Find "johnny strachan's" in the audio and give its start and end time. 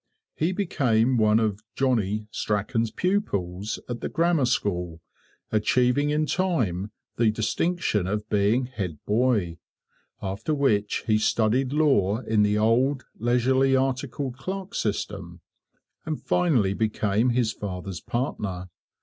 1.75-2.89